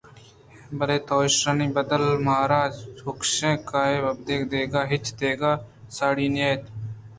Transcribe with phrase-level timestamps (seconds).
[0.77, 2.61] بلے تو ایشانی بدل ءَ مارا
[3.05, 5.63] حُشکیں کاہ ءَ ابید دگہ ہچ دِئیگ ءَ
[5.97, 6.63] ساڑی نہ اِت